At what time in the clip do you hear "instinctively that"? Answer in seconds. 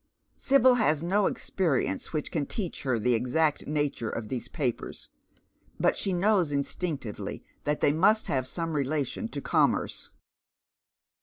6.51-7.81